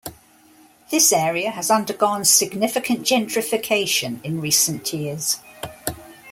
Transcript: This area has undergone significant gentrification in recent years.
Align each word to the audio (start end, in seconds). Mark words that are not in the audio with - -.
This 0.89 1.13
area 1.13 1.51
has 1.51 1.69
undergone 1.69 2.25
significant 2.25 3.03
gentrification 3.03 4.17
in 4.25 4.41
recent 4.41 4.91
years. 4.93 5.37